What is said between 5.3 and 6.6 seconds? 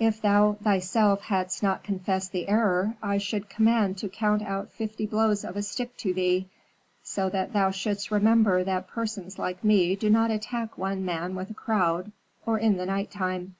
of a stick to thee,